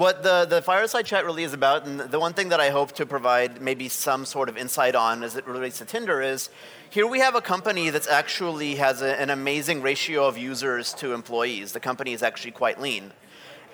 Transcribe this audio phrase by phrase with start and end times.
[0.00, 2.92] what the, the fireside chat really is about, and the one thing that I hope
[2.92, 6.48] to provide maybe some sort of insight on as it relates to Tinder is
[6.88, 11.12] here we have a company that actually has a, an amazing ratio of users to
[11.12, 11.72] employees.
[11.72, 13.12] The company is actually quite lean.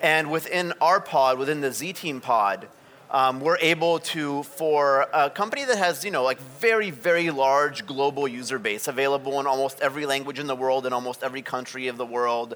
[0.01, 2.67] And within our pod, within the Z Team pod,
[3.09, 7.85] um, we're able to, for a company that has, you know, like very, very large
[7.85, 11.87] global user base available in almost every language in the world, in almost every country
[11.87, 12.55] of the world,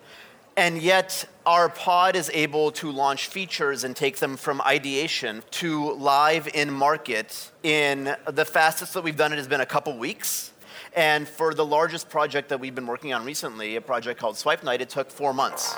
[0.57, 5.91] and yet our pod is able to launch features and take them from ideation to
[5.93, 10.51] live in market in the fastest that we've done it has been a couple weeks.
[10.93, 14.63] And for the largest project that we've been working on recently, a project called Swipe
[14.63, 15.73] Night, it took four months.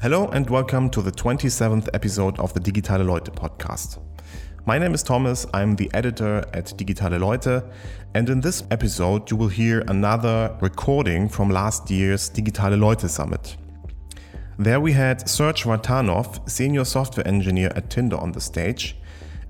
[0.00, 3.98] Hello and welcome to the 27th episode of the Digitale Leute podcast.
[4.64, 7.64] My name is Thomas, I'm the editor at Digitale Leute,
[8.14, 13.56] and in this episode you will hear another recording from last year's Digitale Leute Summit.
[14.56, 18.96] There we had Serge Vartanov, senior software engineer at Tinder, on the stage,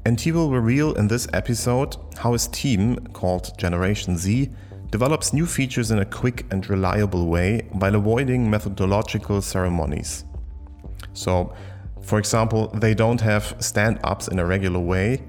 [0.07, 4.49] and he will reveal in this episode how his team, called Generation Z,
[4.91, 10.25] develops new features in a quick and reliable way while avoiding methodological ceremonies.
[11.19, 11.53] So,
[12.01, 15.23] for example, they don't have stand ups in a regular way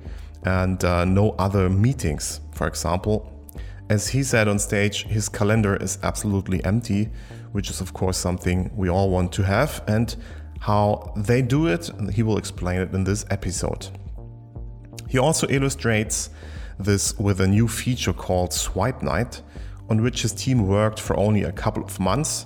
[0.44, 3.30] and uh, no other meetings, for example.
[3.90, 7.10] As he said on stage, his calendar is absolutely empty,
[7.54, 9.84] which is, of course, something we all want to have.
[9.88, 10.16] And
[10.60, 13.88] how they do it, he will explain it in this episode.
[15.08, 16.30] He also illustrates
[16.78, 19.42] this with a new feature called Swipe Night,
[19.90, 22.46] on which his team worked for only a couple of months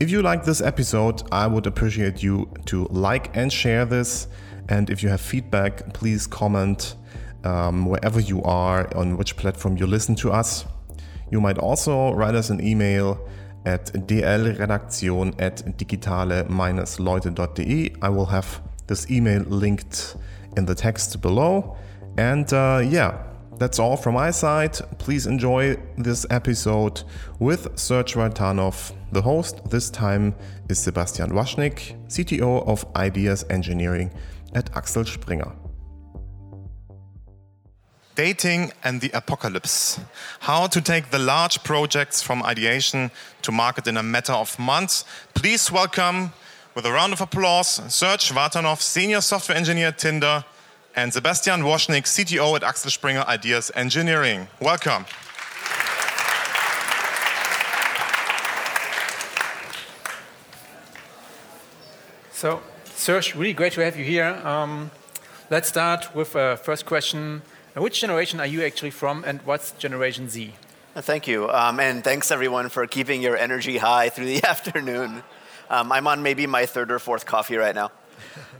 [0.00, 4.28] if you like this episode, I would appreciate you to like and share this.
[4.68, 6.94] And if you have feedback, please comment
[7.44, 10.64] um, wherever you are, on which platform you listen to us.
[11.30, 13.28] You might also write us an email
[13.66, 17.96] at dlredaktion at digitale-leute.de.
[18.00, 20.16] I will have this email linked
[20.56, 21.76] in the text below.
[22.16, 23.27] And uh, yeah,
[23.58, 24.78] that's all from my side.
[24.98, 27.02] Please enjoy this episode
[27.38, 28.92] with Serge Vartanov.
[29.12, 30.34] The host this time
[30.68, 34.10] is Sebastian Waschnik, CTO of Ideas Engineering
[34.54, 35.52] at Axel Springer.
[38.14, 40.00] Dating and the apocalypse.
[40.40, 43.10] How to take the large projects from ideation
[43.42, 45.04] to market in a matter of months.
[45.34, 46.32] Please welcome,
[46.74, 50.44] with a round of applause, Serge Vartanov, Senior Software Engineer Tinder
[50.98, 54.48] and Sebastian Waschnik, CTO at Axel Springer Ideas Engineering.
[54.60, 55.06] Welcome.
[62.32, 64.30] So, Serge, really great to have you here.
[64.44, 64.90] Um,
[65.50, 67.42] let's start with a first question.
[67.76, 70.52] Which generation are you actually from, and what's Generation Z?
[70.96, 75.22] Thank you, um, and thanks everyone for keeping your energy high through the afternoon.
[75.70, 77.92] Um, I'm on maybe my third or fourth coffee right now.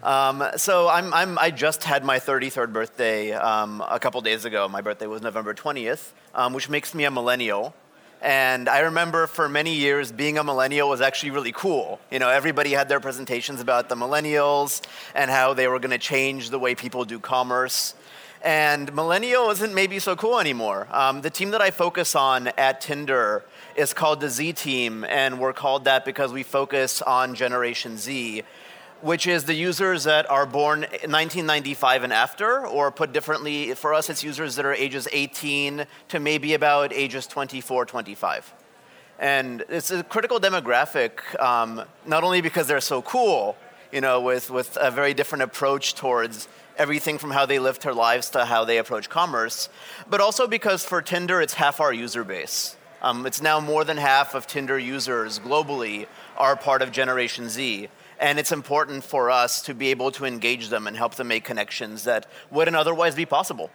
[0.03, 4.69] Um, so I'm, I'm, i just had my 33rd birthday um, a couple days ago.
[4.69, 7.75] My birthday was November 20th, um, which makes me a millennial.
[8.21, 12.01] And I remember for many years being a millennial was actually really cool.
[12.11, 14.83] You know, everybody had their presentations about the millennials
[15.15, 17.95] and how they were going to change the way people do commerce.
[18.43, 20.87] And millennial isn't maybe so cool anymore.
[20.93, 23.45] Um, the team that I focus on at Tinder
[23.75, 28.45] is called the Z Team, and we're called that because we focus on Generation Z
[29.01, 34.11] which is the users that are born 1995 and after, or put differently, for us,
[34.11, 38.55] it's users that are ages 18 to maybe about ages 24, 25.
[39.19, 43.57] And it's a critical demographic, um, not only because they're so cool,
[43.93, 47.95] you know, with, with a very different approach towards everything from how they live their
[47.95, 49.69] lives to how they approach commerce,
[50.09, 52.77] but also because for Tinder, it's half our user base.
[53.03, 56.07] Um, it's now more than half of Tinder users globally
[56.37, 57.89] are part of Generation Z
[58.21, 61.45] and it's important for us to be able to engage them and help them make
[61.45, 63.71] connections that wouldn't otherwise be possible.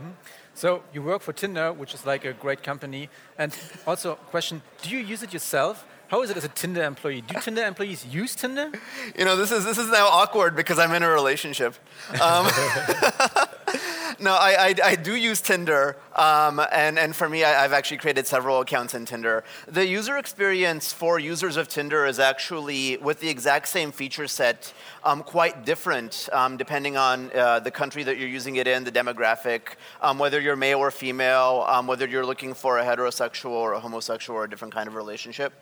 [0.00, 0.10] Mm-hmm.
[0.54, 3.08] So you work for Tinder, which is like a great company.
[3.38, 3.56] And
[3.86, 5.86] also, question: Do you use it yourself?
[6.10, 7.20] How is it as a Tinder employee?
[7.20, 8.72] Do Tinder employees use Tinder?
[9.16, 11.76] You know, this is this is now awkward because I'm in a relationship.
[12.20, 12.46] Um,
[14.18, 17.98] no, I, I, I, do use Tinder, um, and, and for me, I, have actually
[17.98, 19.44] created several accounts in Tinder.
[19.68, 24.74] The user experience for users of Tinder is actually, with the exact same feature set,
[25.04, 28.90] um, quite different um, depending on uh, the country that you're using it in, the
[28.90, 33.74] demographic, um, whether you're male or female, um, whether you're looking for a heterosexual or
[33.74, 35.52] a homosexual or a different kind of relationship.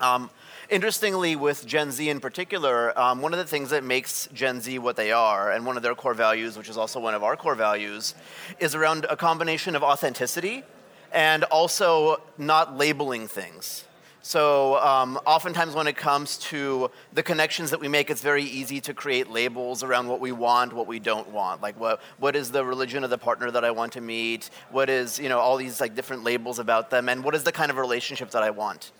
[0.00, 0.30] Um,
[0.68, 4.78] interestingly, with Gen Z in particular, um, one of the things that makes Gen Z
[4.78, 7.36] what they are, and one of their core values, which is also one of our
[7.36, 8.14] core values,
[8.58, 10.64] is around a combination of authenticity
[11.12, 13.84] and also not labeling things.
[14.20, 18.80] So, um, oftentimes, when it comes to the connections that we make, it's very easy
[18.80, 21.62] to create labels around what we want, what we don't want.
[21.62, 24.50] Like, what, what is the religion of the partner that I want to meet?
[24.72, 27.52] What is, you know, all these like different labels about them, and what is the
[27.52, 28.90] kind of relationship that I want?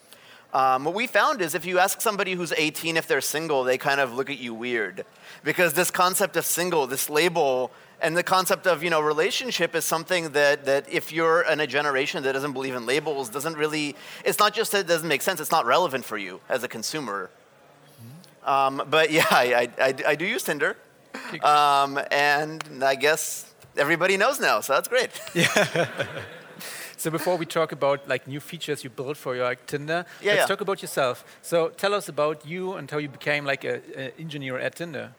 [0.54, 3.78] Um, what we found is if you ask somebody who's 18 if they're single, they
[3.78, 5.04] kind of look at you weird.
[5.44, 7.70] Because this concept of single, this label,
[8.00, 11.66] and the concept of you know relationship is something that, that if you're in a
[11.66, 15.22] generation that doesn't believe in labels, doesn't really, it's not just that it doesn't make
[15.22, 17.30] sense, it's not relevant for you as a consumer.
[18.44, 20.76] Um, but yeah, I, I, I, do use Tinder.
[21.42, 25.10] Um, and I guess everybody knows now, so that's great.
[25.34, 25.88] Yeah.
[26.98, 30.32] So before we talk about like new features you built for your like, Tinder, yeah,
[30.32, 30.46] let's yeah.
[30.46, 31.24] talk about yourself.
[31.42, 33.82] So tell us about you and how you became like an
[34.18, 35.12] engineer at Tinder.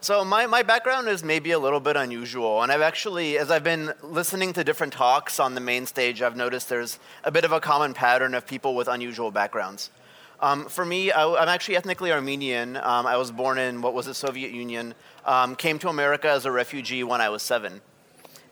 [0.00, 3.64] So my, my background is maybe a little bit unusual, and I've actually, as I've
[3.64, 7.50] been listening to different talks on the main stage, I've noticed there's a bit of
[7.50, 9.90] a common pattern of people with unusual backgrounds.
[10.38, 12.76] Um, for me, I, am actually ethnically Armenian.
[12.76, 14.94] Um, I was born in what was the Soviet Union.
[15.24, 17.80] Um, came to America as a refugee when I was seven.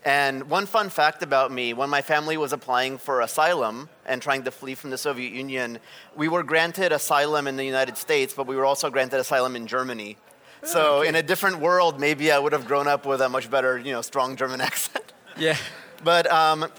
[0.07, 4.45] And one fun fact about me when my family was applying for asylum and trying
[4.45, 5.79] to flee from the Soviet Union,
[6.15, 9.67] we were granted asylum in the United States, but we were also granted asylum in
[9.67, 10.15] Germany.
[10.63, 13.77] So, in a different world, maybe I would have grown up with a much better,
[13.77, 15.11] you know, strong German accent.
[15.37, 15.57] Yeah.
[16.05, 16.71] But um,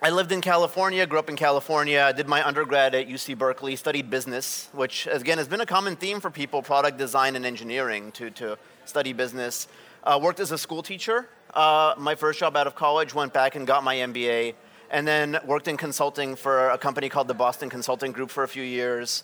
[0.00, 4.08] I lived in California, grew up in California, did my undergrad at UC Berkeley, studied
[4.08, 8.30] business, which again has been a common theme for people, product design and engineering, to,
[8.30, 8.56] to
[8.86, 9.68] study business.
[10.02, 13.54] Uh, worked as a school teacher uh, my first job out of college, went back
[13.54, 14.54] and got my MBA,
[14.90, 18.48] and then worked in consulting for a company called the Boston Consulting Group for a
[18.48, 19.22] few years,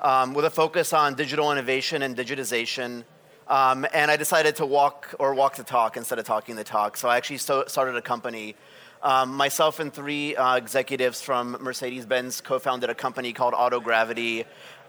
[0.00, 3.04] um, with a focus on digital innovation and digitization.
[3.48, 6.96] Um, and I decided to walk or walk the talk instead of talking the talk.
[6.96, 8.54] So I actually st- started a company.
[9.02, 14.44] Um, myself and three uh, executives from Mercedes Benz co founded a company called Autogravity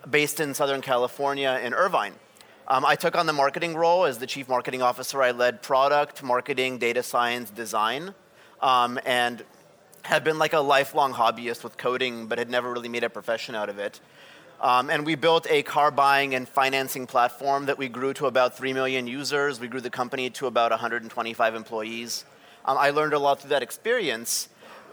[0.10, 2.14] based in Southern California in Irvine.
[2.68, 5.22] Um, I took on the marketing role as the chief marketing officer.
[5.22, 8.14] I led product, marketing, data science, design,
[8.62, 9.44] um, and
[10.04, 13.56] had been like a lifelong hobbyist with coding, but had never really made a profession
[13.56, 14.00] out of it.
[14.60, 18.56] Um, and we built a car buying and financing platform that we grew to about
[18.56, 19.60] 3 million users.
[19.60, 22.26] We grew the company to about 125 employees.
[22.64, 24.50] Um, I learned a lot through that experience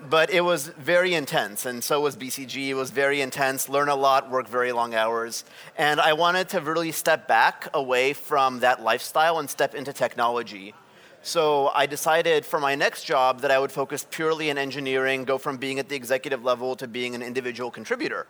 [0.09, 2.69] but it was very intense, and so was BCG.
[2.69, 5.45] It was very intense, learn a lot, work very long hours.
[5.77, 10.75] And I wanted to really step back away from that lifestyle and step into technology.
[11.23, 15.39] So I decided for my next job that I would focus purely in engineering, go
[15.39, 18.27] from being at the executive level to being an individual contributor.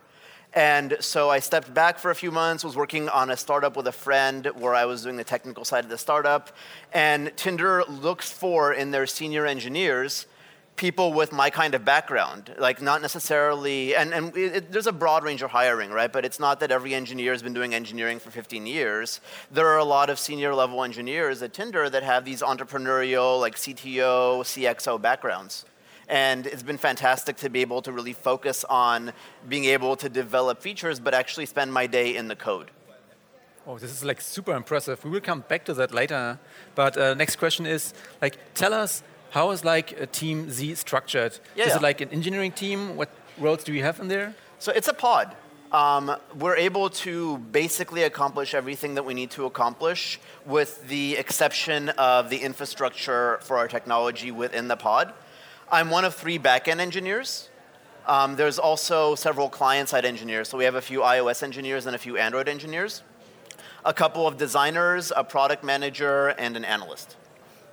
[0.54, 3.86] And so I stepped back for a few months, was working on a startup with
[3.86, 6.56] a friend where I was doing the technical side of the startup.
[6.92, 10.26] And Tinder looks for in their senior engineers
[10.78, 15.24] people with my kind of background, like not necessarily, and, and it, there's a broad
[15.24, 16.10] range of hiring, right?
[16.10, 19.20] But it's not that every engineer has been doing engineering for 15 years.
[19.50, 23.56] There are a lot of senior level engineers at Tinder that have these entrepreneurial, like
[23.56, 25.66] CTO, CXO backgrounds.
[26.08, 29.12] And it's been fantastic to be able to really focus on
[29.46, 32.70] being able to develop features, but actually spend my day in the code.
[33.66, 35.04] Oh, this is like super impressive.
[35.04, 36.38] We will come back to that later.
[36.74, 37.92] But uh, next question is
[38.22, 41.38] like, tell us how is like a team Z structured?
[41.54, 41.76] Yeah, is yeah.
[41.76, 42.96] it like an engineering team?
[42.96, 44.34] What roles do you have in there?
[44.58, 45.36] So it's a pod.
[45.70, 51.90] Um, we're able to basically accomplish everything that we need to accomplish with the exception
[51.90, 55.12] of the infrastructure for our technology within the pod.
[55.70, 57.50] I'm one of three backend engineers.
[58.06, 60.48] Um, there's also several client side engineers.
[60.48, 63.02] So we have a few iOS engineers and a few Android engineers,
[63.84, 67.17] a couple of designers, a product manager, and an analyst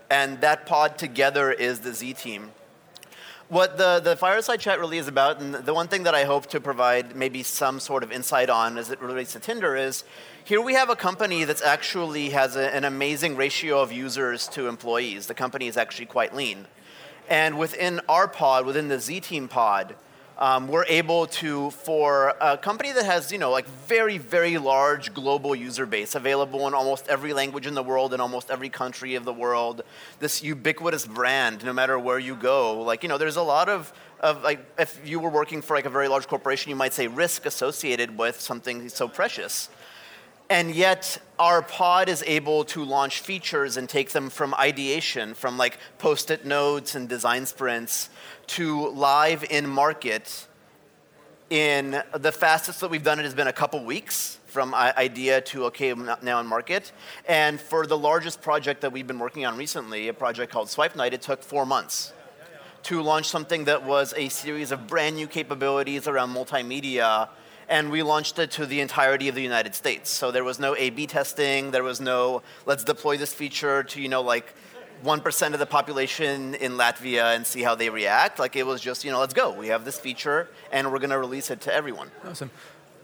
[0.10, 2.52] and that pod together is the Z team.
[3.48, 6.48] What the, the fireside chat really is about, and the one thing that I hope
[6.48, 10.04] to provide maybe some sort of insight on as it relates to Tinder is
[10.44, 14.68] here we have a company that actually has a, an amazing ratio of users to
[14.68, 15.28] employees.
[15.28, 16.66] The company is actually quite lean.
[17.30, 19.96] And within our pod, within the Z Team pod,
[20.38, 25.13] um, we're able to, for a company that has, you know, like very, very large
[25.13, 29.15] global user base available in almost every language in the world, in almost every country
[29.15, 29.84] of the world,
[30.20, 32.82] this ubiquitous brand, no matter where you go.
[32.82, 35.86] Like, you know, there's a lot of, of like, if you were working for like
[35.86, 39.70] a very large corporation, you might say risk associated with something so precious.
[40.50, 45.58] And yet, our pod is able to launch features and take them from ideation, from
[45.58, 48.10] like post it notes and design sprints,
[48.48, 50.48] to live in market
[51.50, 55.66] in the fastest that we've done it has been a couple weeks from idea to
[55.66, 56.92] okay now in market.
[57.28, 60.96] And for the largest project that we've been working on recently, a project called Swipe
[60.96, 62.14] Night, it took four months
[62.84, 67.30] to launch something that was a series of brand new capabilities around multimedia
[67.70, 70.10] and we launched it to the entirety of the United States.
[70.10, 71.72] So there was no A/B testing.
[71.72, 74.54] There was no let's deploy this feature to you know like
[75.04, 78.40] 1% of the population in Latvia and see how they react.
[78.40, 79.52] Like it was just, you know, let's go.
[79.52, 82.12] We have this feature and we're going to release it to everyone.
[82.26, 82.50] Awesome.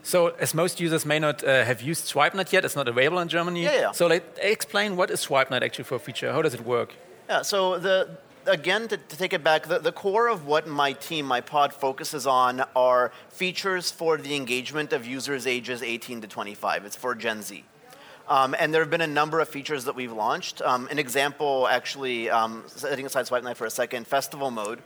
[0.04, 3.20] So, as most users may not uh, have used Swipe Night yet, it's not available
[3.20, 3.62] in Germany.
[3.62, 3.92] Yeah, yeah.
[3.92, 6.32] So, like, explain what is Swipe Night actually for a feature?
[6.32, 6.94] How does it work?
[7.28, 7.42] Yeah.
[7.42, 8.08] So the
[8.46, 11.72] again to, to take it back, the, the core of what my team, my pod,
[11.72, 16.84] focuses on are features for the engagement of users ages 18 to 25.
[16.84, 17.64] It's for Gen Z.
[18.28, 20.62] Um, and there have been a number of features that we've launched.
[20.62, 24.78] Um, an example, actually, um, setting aside Swipe Night for a second, Festival Mode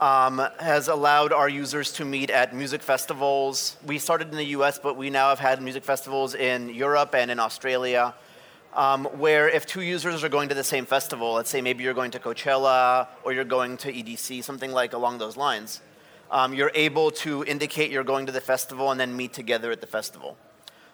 [0.00, 3.76] um, has allowed our users to meet at music festivals.
[3.86, 7.30] We started in the US, but we now have had music festivals in Europe and
[7.30, 8.14] in Australia.
[8.74, 11.92] Um, where if two users are going to the same festival, let's say maybe you're
[11.92, 15.82] going to Coachella or you're going to EDC, something like along those lines,
[16.30, 19.82] um, you're able to indicate you're going to the festival and then meet together at
[19.82, 20.38] the festival.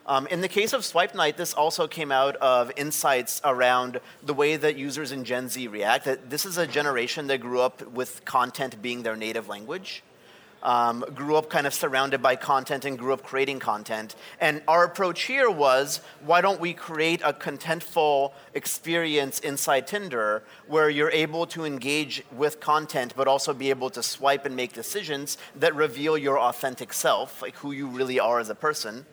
[0.06, 4.34] Um, in the case of Swipe Night, this also came out of insights around the
[4.34, 6.06] way that users in Gen Z react.
[6.06, 10.02] That this is a generation that grew up with content being their native language.
[10.62, 14.16] Um, grew up kind of surrounded by content and grew up creating content.
[14.40, 20.90] And our approach here was why don't we create a contentful experience inside Tinder where
[20.90, 25.38] you're able to engage with content but also be able to swipe and make decisions
[25.54, 29.06] that reveal your authentic self, like who you really are as a person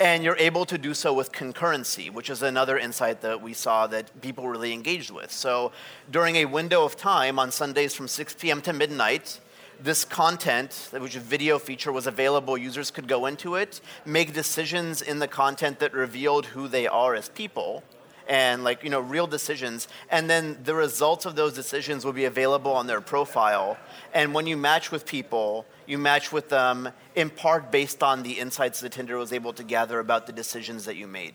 [0.00, 3.86] and you're able to do so with concurrency, which is another insight that we saw
[3.86, 5.30] that people really engaged with.
[5.30, 5.72] So
[6.10, 8.62] during a window of time on Sundays from 6 p.m.
[8.62, 9.38] to midnight,
[9.82, 15.02] this content, which a video feature was available, users could go into it, make decisions
[15.02, 17.82] in the content that revealed who they are as people
[18.28, 19.88] and like you know real decisions.
[20.10, 23.76] And then the results of those decisions will be available on their profile.
[24.14, 28.38] And when you match with people you match with them in part based on the
[28.38, 31.34] insights that tinder was able to gather about the decisions that you made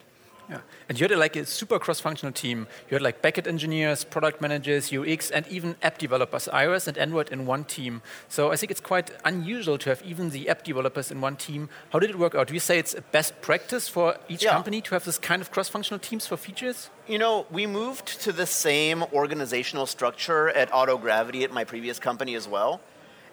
[0.49, 0.59] yeah.
[0.87, 2.67] And you had like a super cross-functional team.
[2.89, 7.29] You had like backend engineers, product managers, UX, and even app developers, iOS and Android
[7.31, 8.01] in one team.
[8.29, 11.69] So I think it's quite unusual to have even the app developers in one team.
[11.91, 12.47] How did it work out?
[12.47, 14.51] Do you say it's a best practice for each yeah.
[14.51, 16.89] company to have this kind of cross-functional teams for features?
[17.07, 22.35] You know, we moved to the same organizational structure at Autogravity at my previous company
[22.35, 22.81] as well.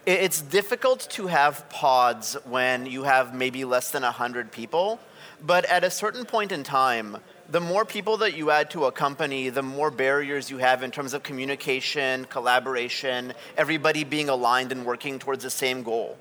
[0.04, 4.98] It's difficult to have pods when you have maybe less than 100 people
[5.44, 8.92] but at a certain point in time, the more people that you add to a
[8.92, 14.86] company, the more barriers you have in terms of communication, collaboration, everybody being aligned and
[14.86, 16.16] working towards the same goal.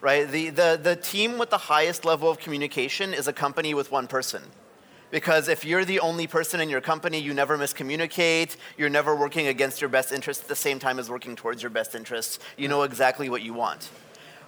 [0.00, 0.30] Right?
[0.30, 4.06] The, the, the team with the highest level of communication is a company with one
[4.06, 4.42] person.
[5.10, 9.48] Because if you're the only person in your company, you never miscommunicate, you're never working
[9.48, 12.38] against your best interests at the same time as working towards your best interests.
[12.56, 13.90] You know exactly what you want.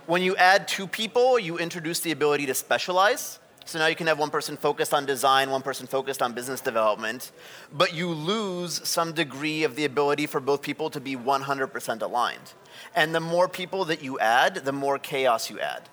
[0.06, 4.06] When you add two people, you introduce the ability to specialize so now you can
[4.06, 7.32] have one person focused on design, one person focused on business development,
[7.72, 12.52] but you lose some degree of the ability for both people to be 100% aligned.
[12.94, 15.88] And the more people that you add, the more chaos you add.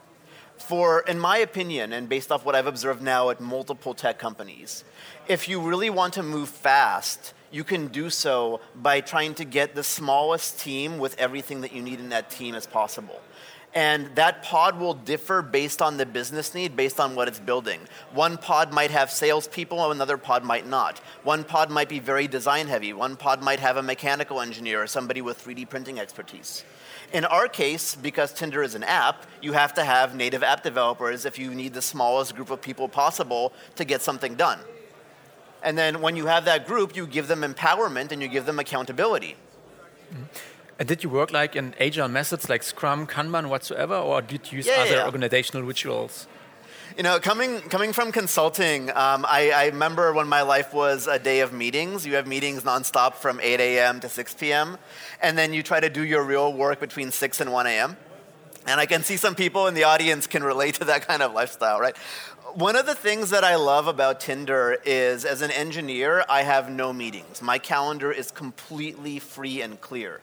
[0.58, 4.84] For, in my opinion, and based off what I've observed now at multiple tech companies,
[5.28, 9.74] if you really want to move fast, you can do so by trying to get
[9.74, 13.22] the smallest team with everything that you need in that team as possible.
[13.76, 17.82] And that pod will differ based on the business need, based on what it's building.
[18.14, 20.98] One pod might have salespeople, another pod might not.
[21.24, 22.94] One pod might be very design heavy.
[22.94, 26.64] One pod might have a mechanical engineer or somebody with 3D printing expertise.
[27.14, 31.26] In our case, because Tinder is an app, you have to have native app developers
[31.26, 34.60] if you need the smallest group of people possible to get something done.
[35.62, 38.58] And then when you have that group, you give them empowerment and you give them
[38.58, 39.36] accountability.
[40.12, 40.24] Mm-hmm.
[40.80, 44.60] And did you work like in agile methods like Scrum, Kanban, whatsoever, or did you
[44.60, 45.06] use yeah, other yeah.
[45.06, 46.26] organizational rituals?
[46.96, 51.20] You know, coming coming from consulting, um, I, I, remember when my life was a
[51.20, 52.06] day of meetings.
[52.06, 54.00] You have meetings nonstop from 8 a.m.
[54.00, 54.78] to 6 p.m.,
[55.22, 57.98] and then you try to do your real work between 6 and 1 a.m.
[58.66, 61.34] And I can see some people in the audience can relate to that kind of
[61.34, 61.96] lifestyle, right?
[62.54, 66.72] One of the things that I love about Tinder is, as an engineer, I have
[66.72, 67.42] no meetings.
[67.42, 70.22] My calendar is completely free and clear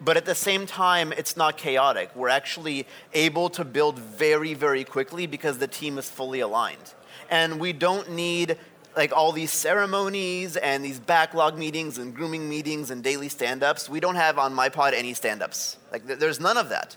[0.00, 2.14] but at the same time, it's not chaotic.
[2.14, 6.94] We're actually able to build very, very quickly because the team is fully aligned.
[7.30, 8.56] And we don't need
[8.96, 13.88] like all these ceremonies and these backlog meetings and grooming meetings and daily stand-ups.
[13.88, 15.76] We don't have on my pod any stand-ups.
[15.92, 16.96] Like there's none of that.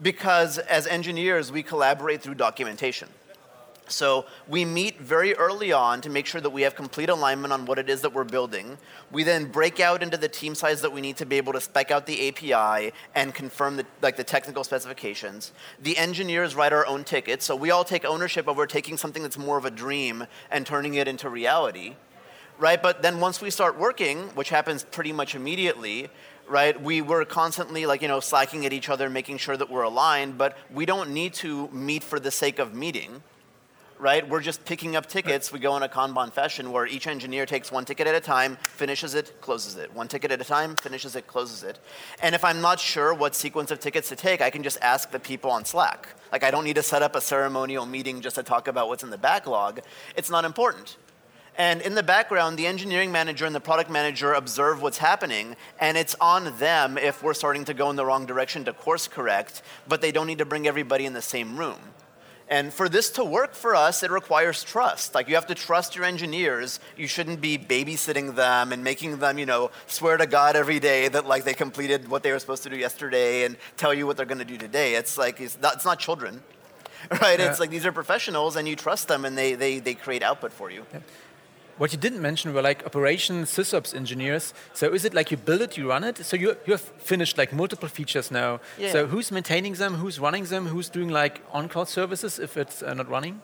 [0.00, 3.08] Because as engineers, we collaborate through documentation.
[3.88, 7.66] So we meet very early on to make sure that we have complete alignment on
[7.66, 8.78] what it is that we're building.
[9.12, 11.60] We then break out into the team size that we need to be able to
[11.60, 15.52] spec out the API and confirm the, like the technical specifications.
[15.80, 19.38] The engineers write our own tickets, so we all take ownership over taking something that's
[19.38, 21.94] more of a dream and turning it into reality.
[22.58, 22.82] Right?
[22.82, 26.08] But then once we start working, which happens pretty much immediately,
[26.48, 26.80] right?
[26.80, 30.38] We were constantly like, you know, slacking at each other, making sure that we're aligned,
[30.38, 33.22] but we don't need to meet for the sake of meeting
[33.98, 34.28] right?
[34.28, 35.52] We're just picking up tickets.
[35.52, 38.56] We go in a Kanban fashion where each engineer takes one ticket at a time,
[38.62, 39.92] finishes it, closes it.
[39.94, 41.78] One ticket at a time, finishes it, closes it.
[42.22, 45.10] And if I'm not sure what sequence of tickets to take, I can just ask
[45.10, 46.08] the people on Slack.
[46.32, 49.02] Like, I don't need to set up a ceremonial meeting just to talk about what's
[49.02, 49.80] in the backlog.
[50.16, 50.96] It's not important.
[51.58, 55.96] And in the background, the engineering manager and the product manager observe what's happening, and
[55.96, 59.62] it's on them if we're starting to go in the wrong direction to course correct,
[59.88, 61.78] but they don't need to bring everybody in the same room.
[62.48, 65.14] And for this to work for us, it requires trust.
[65.14, 66.78] Like you have to trust your engineers.
[66.96, 71.08] You shouldn't be babysitting them and making them, you know, swear to God every day
[71.08, 74.16] that like they completed what they were supposed to do yesterday and tell you what
[74.16, 74.94] they're going to do today.
[74.94, 76.40] It's like it's not, it's not children,
[77.20, 77.40] right?
[77.40, 77.50] Yeah.
[77.50, 80.52] It's like these are professionals and you trust them and they they, they create output
[80.52, 80.86] for you.
[80.92, 81.00] Yeah.
[81.78, 84.54] What you didn't mention were like operations sysops engineers.
[84.72, 86.16] So is it like you build it, you run it?
[86.24, 88.60] So you, you have finished like multiple features now.
[88.78, 88.92] Yeah.
[88.92, 89.94] So who's maintaining them?
[89.94, 90.66] Who's running them?
[90.66, 93.42] Who's doing like on-call services if it's uh, not running?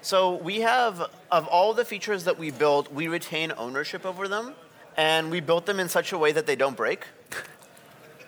[0.00, 4.54] So we have, of all the features that we built, we retain ownership over them.
[4.96, 7.06] And we built them in such a way that they don't break.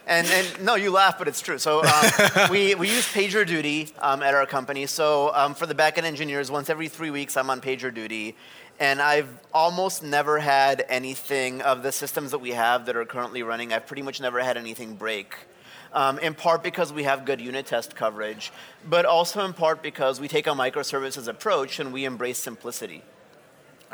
[0.06, 1.58] And, and, no, you laugh, but it's true.
[1.58, 2.10] So um,
[2.50, 4.84] we, we use PagerDuty um, at our company.
[4.86, 8.34] So um, for the backend engineers, once every three weeks, I'm on PagerDuty
[8.80, 13.42] and I've almost never had anything of the systems that we have that are currently
[13.42, 13.72] running.
[13.72, 15.34] I've pretty much never had anything break.
[15.92, 18.52] Um, in part because we have good unit test coverage,
[18.84, 23.04] but also in part because we take a microservices approach and we embrace simplicity.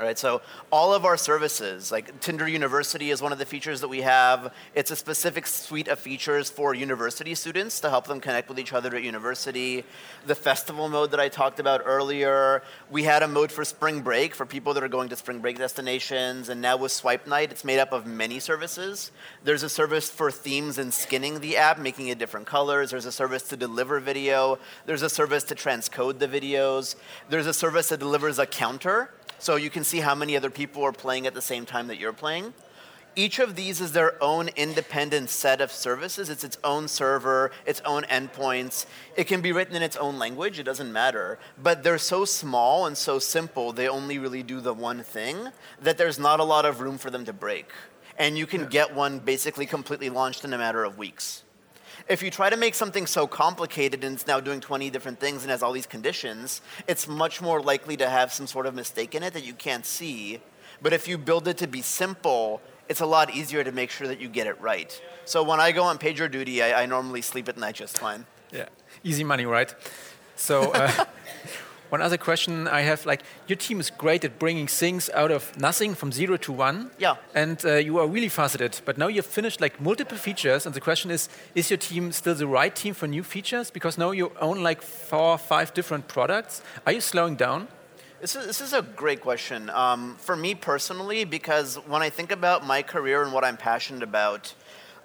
[0.00, 0.40] All right, so
[0.72, 4.50] all of our services, like Tinder University is one of the features that we have.
[4.74, 8.72] It's a specific suite of features for university students to help them connect with each
[8.72, 9.84] other at university.
[10.24, 14.34] The festival mode that I talked about earlier, we had a mode for spring break
[14.34, 17.62] for people that are going to spring break destinations, and now with Swipe Night, it's
[17.62, 19.12] made up of many services.
[19.44, 22.90] There's a service for themes and skinning the app, making it different colors.
[22.90, 24.58] There's a service to deliver video.
[24.86, 26.96] There's a service to transcode the videos.
[27.28, 29.10] There's a service that delivers a counter
[29.40, 31.98] so you can see how many other people are playing at the same time that
[31.98, 32.54] you're playing.
[33.16, 36.30] Each of these is their own independent set of services.
[36.30, 38.86] It's its own server, its own endpoints.
[39.16, 41.38] It can be written in its own language, it doesn't matter.
[41.60, 45.48] But they're so small and so simple, they only really do the one thing
[45.82, 47.72] that there's not a lot of room for them to break.
[48.16, 51.42] And you can get one basically completely launched in a matter of weeks.
[52.10, 55.42] If you try to make something so complicated and it's now doing 20 different things
[55.42, 59.14] and has all these conditions, it's much more likely to have some sort of mistake
[59.14, 60.40] in it that you can't see.
[60.82, 64.08] But if you build it to be simple, it's a lot easier to make sure
[64.08, 65.00] that you get it right.
[65.24, 68.26] So when I go on PagerDuty, I, I normally sleep at night just fine.
[68.52, 68.66] Yeah,
[69.04, 69.72] easy money, right?
[70.34, 71.04] So uh,
[71.90, 75.56] One other question I have, like your team is great at bringing things out of
[75.58, 76.90] nothing from zero to one.
[76.98, 77.16] Yeah.
[77.34, 78.82] And uh, you are really fast at it.
[78.84, 82.34] But now you've finished like multiple features, and the question is, is your team still
[82.34, 83.70] the right team for new features?
[83.70, 86.62] Because now you own like four, or five different products.
[86.86, 87.68] Are you slowing down?
[88.20, 89.70] This is, this is a great question.
[89.70, 94.02] Um, for me personally, because when I think about my career and what I'm passionate
[94.02, 94.54] about,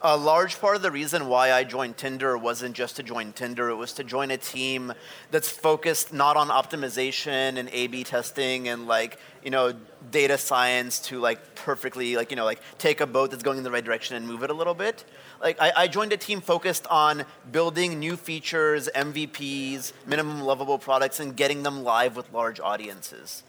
[0.01, 3.69] a large part of the reason why I joined Tinder wasn't just to join Tinder,
[3.69, 4.93] it was to join a team
[5.31, 9.73] that's focused not on optimization and A B testing and like, you know,
[10.11, 13.63] data science to like perfectly, like, you know, like take a boat that's going in
[13.63, 15.05] the right direction and move it a little bit.
[15.41, 21.19] Like, I, I joined a team focused on building new features, MVPs, minimum lovable products,
[21.19, 23.43] and getting them live with large audiences.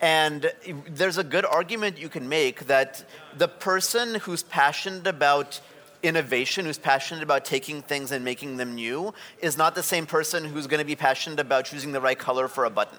[0.00, 0.52] And
[0.88, 3.04] there's a good argument you can make that
[3.36, 5.60] the person who's passionate about
[6.02, 10.44] innovation, who's passionate about taking things and making them new, is not the same person
[10.44, 12.98] who's going to be passionate about choosing the right color for a button.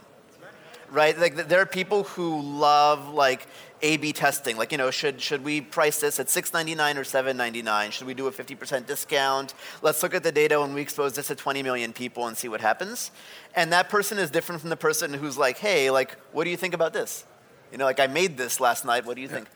[0.91, 1.17] Right?
[1.17, 3.45] Like there are people who love like
[3.83, 4.57] A/B testing.
[4.57, 7.91] Like you know, should should we price this at $6.99 or $7.99?
[7.91, 9.53] Should we do a 50% discount?
[9.83, 12.49] Let's look at the data when we expose this to 20 million people and see
[12.49, 13.11] what happens.
[13.55, 16.57] And that person is different from the person who's like, hey, like, what do you
[16.57, 17.23] think about this?
[17.71, 19.05] You know, like I made this last night.
[19.05, 19.47] What do you think?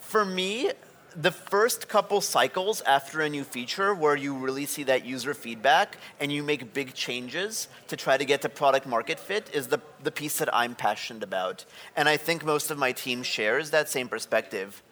[0.00, 0.72] For me,
[1.16, 5.98] the first couple cycles after a new feature where you really see that user feedback
[6.20, 9.80] and you make big changes to try to get to product market fit is the,
[10.02, 11.64] the piece that I'm passionate about.
[11.96, 14.82] And I think most of my team shares that same perspective.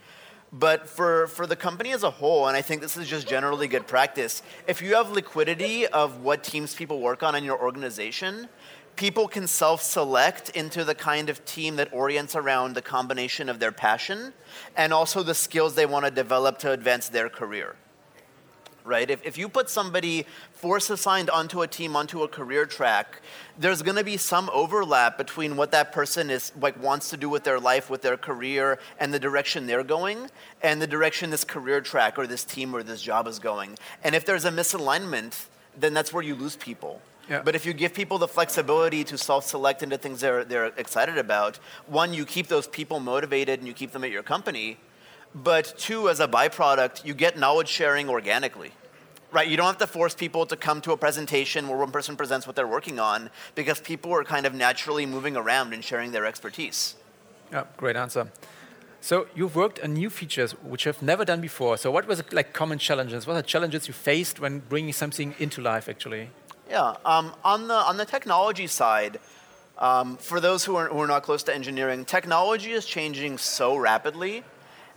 [0.52, 3.68] But for, for the company as a whole, and I think this is just generally
[3.68, 8.48] good practice, if you have liquidity of what teams people work on in your organization,
[8.96, 13.58] people can self select into the kind of team that orients around the combination of
[13.58, 14.32] their passion
[14.76, 17.76] and also the skills they want to develop to advance their career
[18.84, 19.10] right?
[19.10, 23.20] If, if you put somebody force assigned onto a team, onto a career track,
[23.58, 27.28] there's going to be some overlap between what that person is like wants to do
[27.28, 30.28] with their life, with their career, and the direction they're going,
[30.62, 33.76] and the direction this career track or this team or this job is going.
[34.02, 35.46] And if there's a misalignment,
[35.78, 37.00] then that's where you lose people.
[37.30, 37.42] Yeah.
[37.44, 41.58] But if you give people the flexibility to self-select into things they're, they're excited about,
[41.86, 44.78] one, you keep those people motivated and you keep them at your company,
[45.32, 48.72] but two, as a byproduct, you get knowledge sharing organically.
[49.30, 52.16] Right, you don't have to force people to come to a presentation where one person
[52.16, 56.10] presents what they're working on because people are kind of naturally moving around and sharing
[56.10, 56.96] their expertise.
[57.52, 58.32] Yeah, great answer.
[59.00, 61.76] So you've worked on new features which you've never done before.
[61.76, 63.24] So what was like common challenges?
[63.24, 66.30] What are challenges you faced when bringing something into life actually?
[66.70, 69.18] Yeah, um, on the on the technology side,
[69.76, 73.76] um, for those who are, who are not close to engineering, technology is changing so
[73.76, 74.44] rapidly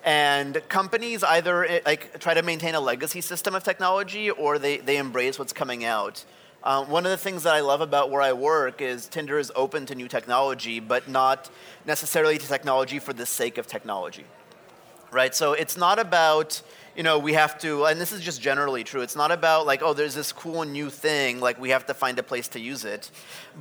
[0.03, 4.77] and companies either eh, like try to maintain a legacy system of technology or they,
[4.77, 6.23] they embrace what's coming out.
[6.63, 9.51] Um, one of the things that I love about where I work is Tinder is
[9.55, 11.49] open to new technology, but not
[11.85, 14.25] necessarily to technology for the sake of technology.
[15.13, 15.35] Right?
[15.35, 16.61] So it's not about,
[16.97, 19.83] you know, we have to, and this is just generally true, it's not about like,
[19.83, 22.83] oh, there's this cool new thing, like we have to find a place to use
[22.83, 23.11] it.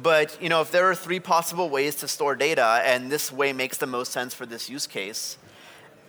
[0.03, 3.53] But, you know, if there are three possible ways to store data and this way
[3.53, 5.37] makes the most sense for this use case,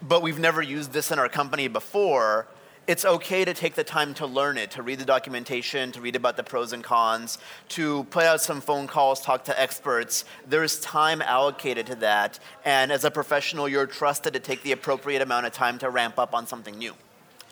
[0.01, 2.47] but we've never used this in our company before,
[2.87, 6.15] it's okay to take the time to learn it, to read the documentation, to read
[6.15, 7.37] about the pros and cons,
[7.69, 10.25] to put out some phone calls, talk to experts.
[10.47, 12.39] There's time allocated to that.
[12.65, 16.19] And as a professional, you're trusted to take the appropriate amount of time to ramp
[16.19, 16.93] up on something new.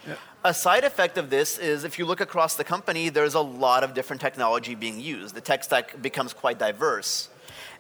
[0.08, 0.16] Yeah.
[0.44, 3.84] A side effect of this is if you look across the company, there's a lot
[3.84, 5.36] of different technology being used.
[5.36, 7.30] The tech stack becomes quite diverse.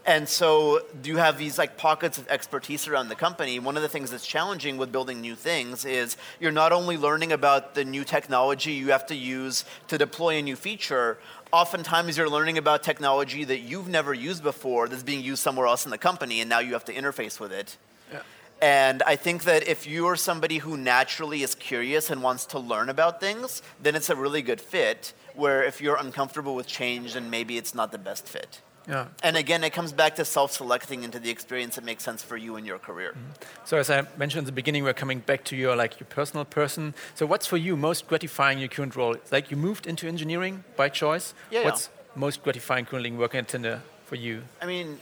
[0.05, 3.59] And so you have these like pockets of expertise around the company.
[3.59, 7.31] One of the things that's challenging with building new things is you're not only learning
[7.31, 11.19] about the new technology you have to use to deploy a new feature,
[11.51, 15.85] oftentimes you're learning about technology that you've never used before that's being used somewhere else
[15.85, 17.77] in the company and now you have to interface with it.
[18.11, 18.21] Yeah.
[18.59, 22.89] And I think that if you're somebody who naturally is curious and wants to learn
[22.89, 25.13] about things, then it's a really good fit.
[25.35, 28.61] Where if you're uncomfortable with change, then maybe it's not the best fit.
[28.87, 29.07] Yeah.
[29.23, 32.55] And again, it comes back to self-selecting into the experience that makes sense for you
[32.55, 33.11] in your career.
[33.11, 33.65] Mm-hmm.
[33.65, 36.45] So as I mentioned in the beginning, we're coming back to your like your personal
[36.45, 36.93] person.
[37.15, 39.15] So what's for you most gratifying in your current role?
[39.31, 41.33] Like you moved into engineering by choice.
[41.51, 41.63] Yeah.
[41.63, 42.19] What's yeah.
[42.19, 44.43] most gratifying currently working at Tinder for you?
[44.61, 44.99] I mean,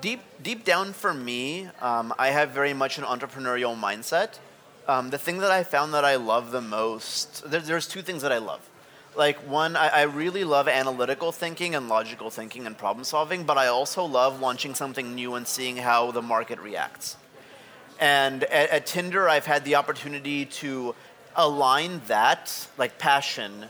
[0.00, 4.38] deep deep down for me, um, I have very much an entrepreneurial mindset.
[4.86, 8.20] Um, the thing that I found that I love the most, there, there's two things
[8.20, 8.60] that I love
[9.16, 13.58] like one I, I, really love analytical thinking and logical thinking and problem solving but
[13.58, 17.16] i also love launching something new and seeing how the market reacts.
[18.00, 20.94] And at, at tinder i've had the opportunity to
[21.36, 23.66] align that like passion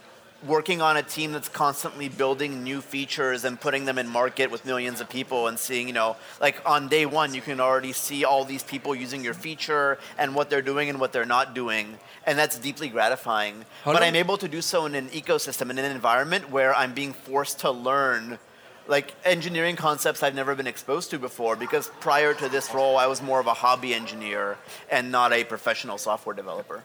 [0.46, 4.64] working on a team that's constantly building new features and putting them in market with
[4.64, 8.24] millions of people and seeing, you know, like on day one, you can already see
[8.24, 11.98] all these people using your feature and what they're doing and what they're not doing.
[12.26, 13.64] And that's deeply gratifying.
[13.84, 17.12] But I'm able to do so in an ecosystem, in an environment where I'm being
[17.12, 18.38] forced to learn
[18.86, 23.06] like engineering concepts I've never been exposed to before because prior to this role, I
[23.06, 24.58] was more of a hobby engineer
[24.90, 26.82] and not a professional software developer.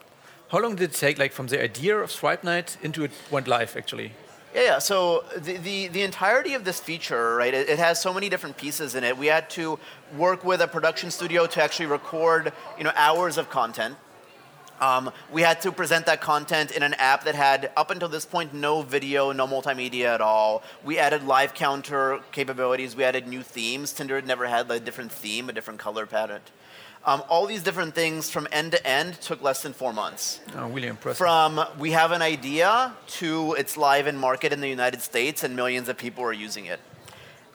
[0.50, 3.46] How long did it take, like from the idea of Swipe Night into it went
[3.46, 4.12] live, actually?
[4.52, 4.78] Yeah, yeah.
[4.80, 8.56] So the, the, the, entirety of this feature, right, it, it, has so many different
[8.56, 9.16] pieces in it.
[9.16, 9.78] We had to
[10.16, 13.94] work with a production studio to actually record, you know, hours of content.
[14.80, 18.26] Um, we had to present that content in an app that had, up until this
[18.26, 20.64] point, no video, no multimedia at all.
[20.82, 22.96] We added live counter capabilities.
[22.96, 23.92] We added new themes.
[23.92, 26.50] Tinder had never had a different theme, a different color palette.
[27.06, 30.40] Um, all these different things from end to end took less than four months.
[30.54, 31.16] Oh, really impressive.
[31.16, 35.56] From we have an idea to it's live in market in the United States and
[35.56, 36.78] millions of people are using it.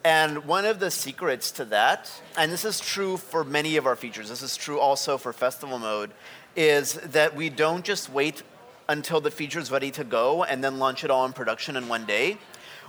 [0.03, 3.95] And one of the secrets to that, and this is true for many of our
[3.95, 6.12] features, this is true also for festival mode,
[6.55, 8.41] is that we don't just wait
[8.88, 11.88] until the feature is ready to go and then launch it all in production in
[11.88, 12.38] one day.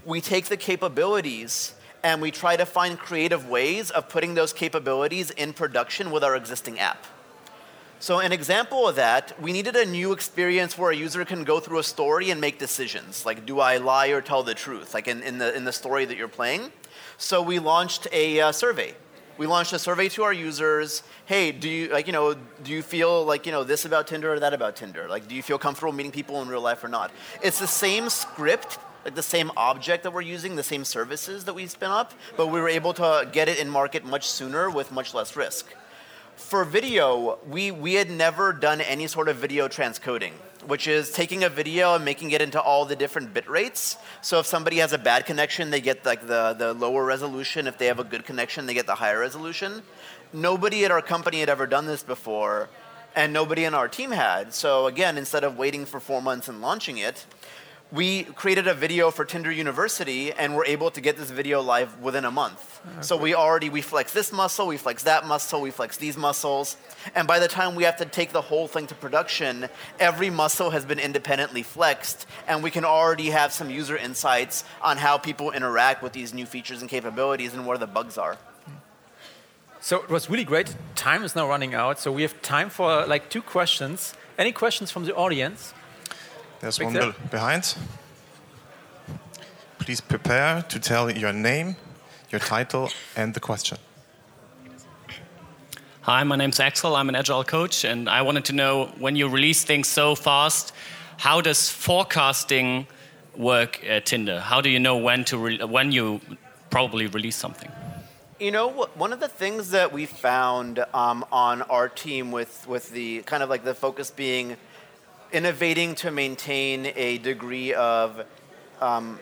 [0.05, 1.75] We take the capabilities
[2.07, 6.37] and we try to find creative ways of putting those capabilities in production with our
[6.37, 7.05] existing app.
[7.99, 11.59] So, an example of that, we needed a new experience where a user can go
[11.59, 13.27] through a story and make decisions.
[13.27, 14.95] Like, do I lie or tell the truth?
[14.95, 16.71] Like in, in, the, in the story that you're playing.
[17.19, 18.95] So, we launched a uh, survey
[19.37, 21.03] We launched a survey to our users.
[21.25, 24.33] Hey, do you like you know do you feel like you know this about Tinder
[24.33, 25.09] or that about Tinder?
[25.09, 27.11] Like, do you feel comfortable meeting people in real life or not?
[27.43, 31.55] It's the same script, like the same object that we're using, the same services that
[31.55, 34.91] we spin up, but we were able to get it in market much sooner with
[34.91, 35.73] much less risk.
[36.35, 40.33] For video, we, we had never done any sort of video transcoding,
[40.67, 43.97] which is taking a video and making it into all the different bit rates.
[44.23, 47.69] So if somebody has a bad connection, they get like the, the lower resolution.
[47.69, 49.83] If they have a good connection, they get the higher resolution.
[50.33, 52.69] Nobody at our company had ever done this before,
[53.15, 54.53] and nobody in our team had.
[54.53, 57.25] So again, instead of waiting for four months and launching it,
[57.93, 62.01] we created a video for Tinder University and were able to get this video live
[62.01, 62.81] within a month.
[62.85, 63.03] Okay.
[63.03, 66.77] So we already we flex this muscle, we flex that muscle, we flex these muscles,
[67.15, 69.69] and by the time we have to take the whole thing to production,
[70.01, 74.97] every muscle has been independently flexed, and we can already have some user insights on
[74.97, 78.37] how people interact with these new features and capabilities and where the bugs are.
[79.81, 80.75] So it was really great.
[80.97, 84.15] Time is now running out, so we have time for like two questions.
[84.37, 85.73] Any questions from the audience?
[86.61, 87.77] There's one be behind.
[89.79, 91.77] Please prepare to tell your name,
[92.31, 93.79] your title, and the question.
[96.03, 96.97] Hi, my name's Axel.
[96.97, 100.73] I'm an agile coach, and I wanted to know when you release things so fast,
[101.19, 102.87] how does forecasting
[103.37, 104.41] work at Tinder?
[104.41, 106.21] How do you know when to when you
[106.71, 107.71] probably release something?
[108.39, 112.91] You know, one of the things that we found um, on our team with with
[112.91, 114.57] the kind of like the focus being
[115.33, 118.25] innovating to maintain a degree of
[118.81, 119.19] um,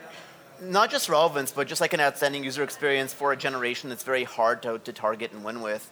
[0.61, 4.25] not just relevance, but just like an outstanding user experience for a generation that's very
[4.25, 5.91] hard to, to target and win with,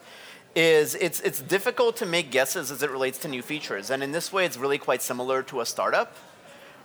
[0.55, 3.91] is it's, it's difficult to make guesses as it relates to new features.
[3.91, 6.17] And in this way, it's really quite similar to a startup.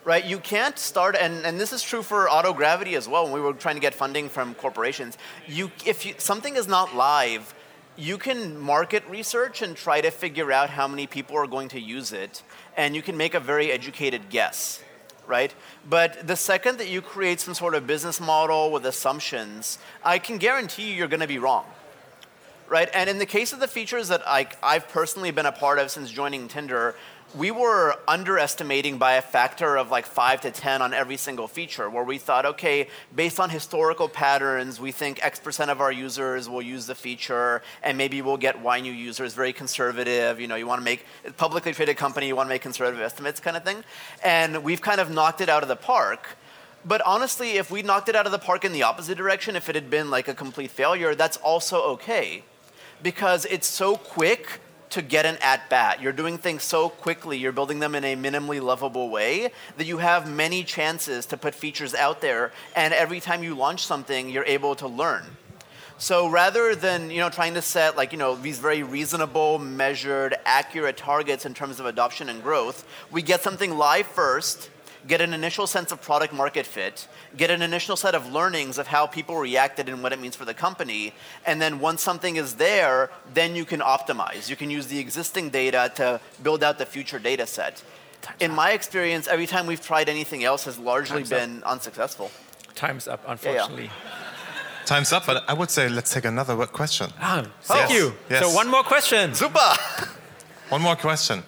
[0.06, 3.26] Right, you can't start, and, and this is true for autogravity as well.
[3.26, 6.96] When we were trying to get funding from corporations, you if you, something is not
[6.96, 7.54] live,
[7.98, 11.80] you can market research and try to figure out how many people are going to
[11.80, 12.44] use it,
[12.78, 14.84] and you can make a very educated guess,
[15.26, 15.54] right?
[15.90, 20.38] But the second that you create some sort of business model with assumptions, I can
[20.38, 21.66] guarantee you you're going to be wrong.
[22.70, 22.90] Right?
[22.94, 25.90] And in the case of the features that I, I've personally been a part of
[25.90, 26.96] since joining Tinder,
[27.36, 31.90] we were underestimating by a factor of like five to 10 on every single feature,
[31.90, 36.48] where we thought, okay, based on historical patterns, we think X percent of our users
[36.48, 40.40] will use the feature, and maybe we'll get Y new users, very conservative.
[40.40, 43.40] You know, you want to make publicly traded company, you want to make conservative estimates
[43.40, 43.84] kind of thing.
[44.24, 46.38] And we've kind of knocked it out of the park.
[46.86, 49.68] But honestly, if we knocked it out of the park in the opposite direction, if
[49.68, 52.44] it had been like a complete failure, that's also okay.
[53.04, 54.62] Because it's so quick
[54.92, 56.02] to get an at bat.
[56.02, 59.98] You're doing things so quickly, you're building them in a minimally lovable way that you
[59.98, 64.46] have many chances to put features out there, and every time you launch something, you're
[64.46, 65.24] able to learn.
[66.00, 70.36] So rather than you know trying to set like you know these very reasonable, measured,
[70.46, 74.70] accurate targets in terms of adoption and growth, we get something live first
[75.08, 78.88] get an initial sense of product market fit, get an initial set of learnings of
[78.88, 81.14] how people reacted and what it means for the company.
[81.46, 84.50] And then once something is there, then you can optimize.
[84.50, 87.84] You can use the existing data to build out the future data set.
[88.40, 91.72] In my experience, every time we've tried anything else has largely Time's been up.
[91.72, 92.30] unsuccessful.
[92.76, 93.86] Time's up, unfortunately.
[93.86, 94.86] Yeah, yeah.
[94.86, 97.12] Time's up, but I would say let's take another question.
[97.20, 98.14] Ah, thank you.
[98.30, 98.42] Yes.
[98.44, 99.34] So one more question.
[99.34, 99.60] Super.
[100.70, 101.44] one more question.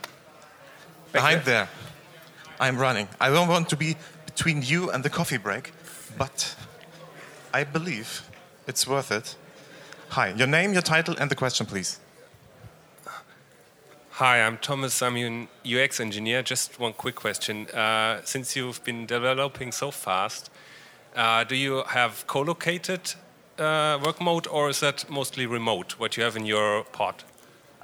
[1.11, 1.69] Behind there.
[2.59, 3.07] I'm running.
[3.19, 3.95] I don't want to be
[4.25, 5.71] between you and the coffee break,
[6.17, 6.55] but
[7.53, 8.29] I believe
[8.67, 9.35] it's worth it.
[10.09, 11.99] Hi, your name, your title, and the question, please.
[14.11, 15.01] Hi, I'm Thomas.
[15.01, 16.41] I'm an UX engineer.
[16.41, 17.67] Just one quick question.
[17.67, 20.49] Uh, since you've been developing so fast,
[21.15, 23.13] uh, do you have co-located
[23.57, 27.23] uh, work mode or is that mostly remote, what you have in your pod?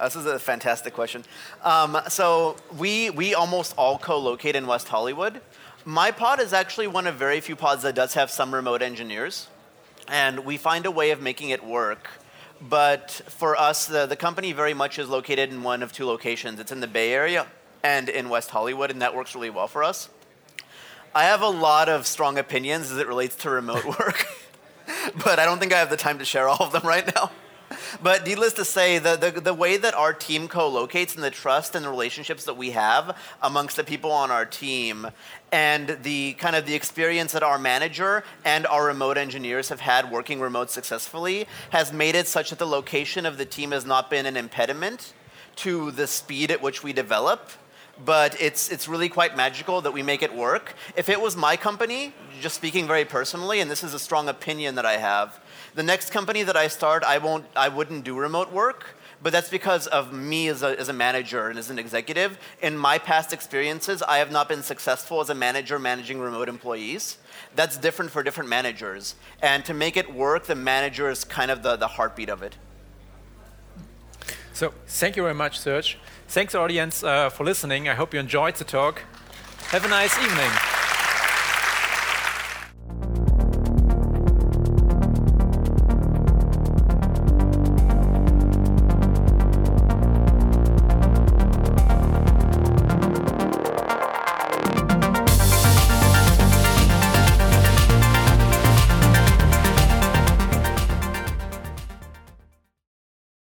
[0.02, 1.24] This is a fantastic question.
[1.64, 5.40] Um, so we, we almost all co-locate in West Hollywood.
[5.86, 9.48] My pod is actually one of very few pods that does have some remote engineers.
[10.08, 12.10] And we find a way of making it work.
[12.62, 16.60] But for us, the, the company very much is located in one of two locations.
[16.60, 17.48] It's in the Bay Area
[17.82, 20.10] and in West Hollywood, and that works really well for us.
[21.14, 24.28] I have a lot of strong opinions as it relates to remote work,
[25.24, 27.32] but I don't think I have the time to share all of them right now
[28.02, 31.76] but needless to say, the, the, the way that our team co-locates and the trust
[31.76, 35.08] and the relationships that we have amongst the people on our team
[35.52, 40.12] and the kind of the experience that our manager and our remote engineers have had
[40.12, 44.10] working remote successfully has made it such that the location of the team has not
[44.10, 45.14] been an impediment
[45.56, 47.52] to the speed at which we develop
[48.04, 50.74] but it's, it's really quite magical that we make it work.
[50.96, 54.76] If it was my company, just speaking very personally, and this is a strong opinion
[54.76, 55.40] that I have,
[55.76, 59.50] the next company that I start, I, won't, I wouldn't do remote work, but that's
[59.50, 62.38] because of me as a, as a manager and as an executive.
[62.62, 67.18] In my past experiences, I have not been successful as a manager managing remote employees.
[67.56, 69.16] That's different for different managers.
[69.42, 72.56] And to make it work, the manager is kind of the, the heartbeat of it.
[74.54, 75.98] So, thank you very much, Serge.
[76.30, 77.90] Thanks, audience, uh, for listening.
[77.90, 79.02] I hope you enjoyed the talk.
[79.68, 80.85] Have a nice evening.